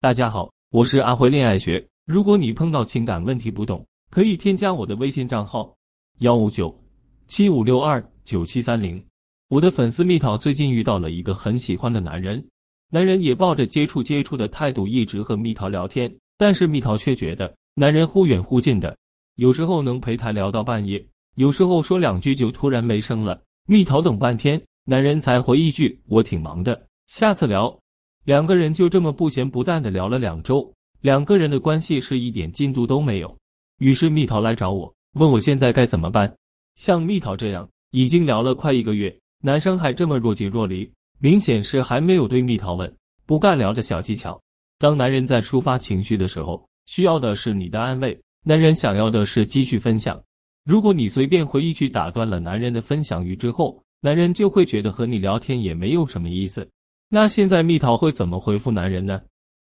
[0.00, 1.84] 大家好，我是阿辉恋爱学。
[2.06, 5.74] 如果你碰到情感问题不懂，可以添加我的微信账号
[6.20, 6.72] 幺五九
[7.26, 9.04] 七五六二九七三零。
[9.48, 12.40] 我的粉丝蜜桃最近遇到了一个很喜欢的男人，
[12.92, 18.96] 男人也抱着接触接触的态度一直和蜜桃聊天，但是蜜桃却觉得男人忽远忽近的，
[19.34, 21.04] 有时候能陪她聊到半夜，
[21.34, 23.42] 有时候说两句就突然没声了。
[23.66, 27.76] 蜜桃等半天，男人才回一句：“我挺忙的，下次聊。”
[28.28, 30.70] 两个人就这么不咸不淡的聊了两周，
[31.00, 33.38] 两个人的关系是一点进度都没有。
[33.78, 36.30] 于是蜜桃来找我，问我现在该怎么办。
[36.76, 40.86] 像蜜桃这样已经聊了快一个月，男生还这么若即若离，
[41.20, 42.94] 明显是还没有对蜜桃问
[43.24, 44.38] 不尬聊的小技巧。
[44.78, 50.22] 当男人在抒发情绪的时候，需要的是你的安慰；男人想要的是继续分享。
[50.66, 56.68] 如果你随便回一句打断了男人的分享欲之后，男人就会觉得和你聊天也没有什么意思。
[57.10, 59.18] 那现在蜜桃会怎么回复男人呢？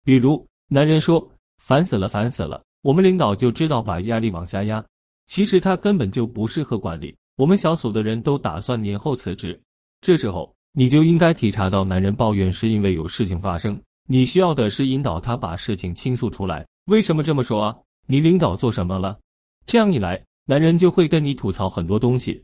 [0.05, 1.28] 比如男人说
[1.59, 4.84] 烦死了，烦死了，我们领导就知道把压力往下压，
[5.27, 9.61] 其实他根本就不适合管理，我们小组的人都打算年后辞职。
[10.00, 13.77] 这时候你就应该体察到男人抱怨是因为有事情发生，
[14.09, 16.64] 你需要的是引导他把事情倾诉出来。
[16.86, 17.77] 为什么这么说啊？
[18.06, 19.19] 你领导做什么了？
[19.66, 22.41] 这样一来，男人就会跟你吐槽很多东西。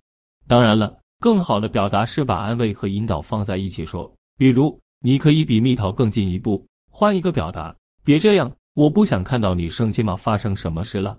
[0.49, 4.77] 当然了，更好的表达是把安慰和引导放在一起说，比如。
[5.01, 10.17] 你可以比蜜桃更进一步，换一个表达，别这样，我不想看到你生气吗？
[10.17, 11.19] 发生什么事了？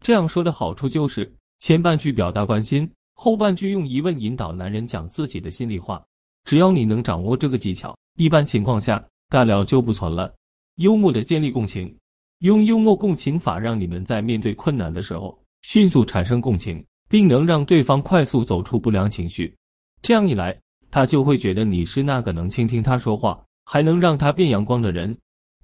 [0.00, 6.02] 这样说的好处就是前半句表达关心，后半句用疑问引导男人讲自己的心里话。
[6.44, 10.34] 只要你能掌握这个技巧，一般情况下尬聊就不存了。
[10.76, 11.94] 幽默的建立共情，
[12.40, 19.54] 用幽默共情法让你们在面对困难的时候迅速产生共情，并能让对方快速走出不良情绪。
[20.02, 20.58] 这样一来。
[20.90, 25.16] 他就会觉得你是那个能倾听他说话，还能让他变阳光的人。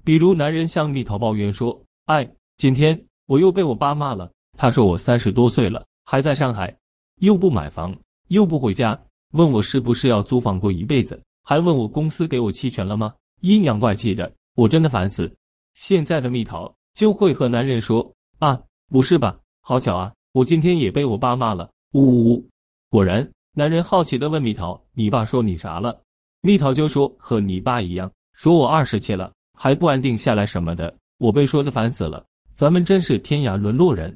[0.05, 4.31] 比如，男人向蜜桃抱怨说：“哎，今天我又被我爸骂了。
[4.57, 6.75] 他说我三十多岁了，还在上海，
[7.21, 7.97] 又不买房，
[8.29, 8.99] 又不回家，
[9.33, 13.12] 问我是不是要租房过一辈子，还问我公司给我期权了吗？
[13.41, 15.31] 阴阳怪气的，我真的烦死。”
[15.75, 19.39] 现在的蜜桃就会和男人说：“啊，不是吧？
[19.61, 22.49] 好巧啊，我今天也被我爸骂了。”呜呜呜，
[22.89, 23.29] 果然。
[23.59, 25.99] 男人好奇的问蜜桃：“你爸说你啥了？”
[26.44, 32.22] 蜜桃就说：“和你爸一样，说我二十七了还不安定下来什么的，我被说的烦死了。
[32.53, 34.15] 咱们真是天涯沦落人。”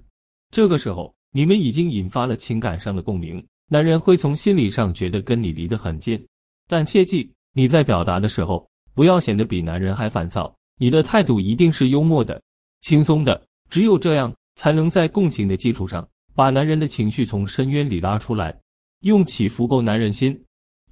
[0.53, 6.22] 这个时候，你们已经引发了情感上的共鸣，男人会从心理上觉得跟你离得很近。
[6.69, 12.39] 但切记，你在表达的时候不要显得比男人还烦躁，你的态度一定是幽默的、
[12.83, 18.55] 轻松的，只有这样才能在共情的基础上把男人的情绪从深渊里拉出来。
[19.00, 20.38] 用起伏勾男人心，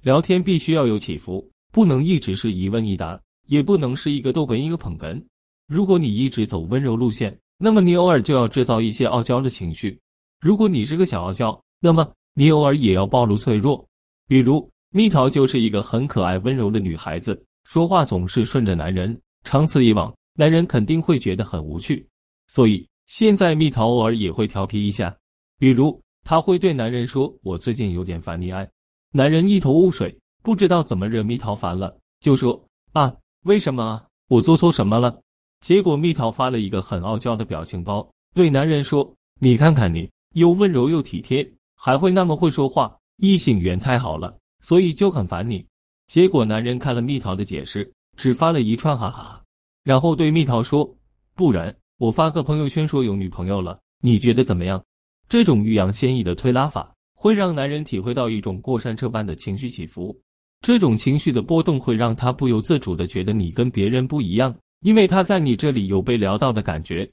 [0.01, 5.23] 聊天必须要有起伏，不能一直是一问一答，也不能是一个逗哏一个捧哏。
[5.67, 9.95] 如果你一直走温柔路线，那么你偶尔就要制造一些傲娇的情绪；
[10.41, 13.87] 如果你是个小傲娇，那么你偶尔也要暴露脆弱。
[14.27, 22.03] 比如蜜桃就是一个很可爱温柔的女孩子，说话总是顺着男人，长此以往，男人肯定会觉得很无趣。
[22.47, 25.15] 所以现在蜜桃偶尔也会调皮一下，
[25.59, 26.01] 比如。
[26.23, 28.69] 他会对男人说：“我最近有点烦你爱。”
[29.11, 32.63] 男人一头雾水，不知道怎么惹蜜桃烦了，就说
[32.93, 33.13] ：“啊，
[33.43, 34.05] 为什么啊？
[34.27, 35.19] 我做错什么了？”
[35.61, 45.65] 结果蜜桃发了一个很傲娇的表情包，对男人说：“你看看你，又温柔又体贴，还会那么会说话，异性缘太好了，所以就很烦你。”
[46.07, 49.43] 结果男人看了蜜桃的解释，只发了一串哈哈哈，
[49.83, 50.95] 然后对蜜桃说
[51.35, 54.83] ：“不然我发个朋友圈说有女朋友了，你觉得怎么样？”
[55.29, 60.19] 这种欲扬先抑的推拉法，会让男人体会到一种过山车般的情绪起伏。
[60.61, 67.07] 这种情绪的波动会让他不由自主的觉得你跟别人不一样，因为他在你这里有被聊到的感觉。